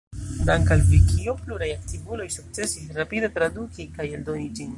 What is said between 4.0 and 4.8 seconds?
kaj eldoni ĝin.